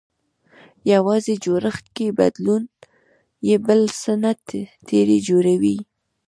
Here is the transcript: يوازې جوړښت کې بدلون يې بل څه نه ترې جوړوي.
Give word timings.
يوازې 0.93 1.33
جوړښت 1.43 1.85
کې 1.95 2.07
بدلون 2.19 2.63
يې 3.47 3.55
بل 3.67 3.81
څه 4.01 4.11
نه 4.23 4.31
ترې 4.89 5.17
جوړوي. 5.27 5.77